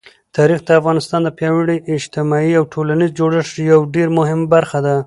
[0.35, 4.95] تاریخ د افغانستان د پیاوړي اجتماعي او ټولنیز جوړښت یوه ډېره مهمه برخه ده.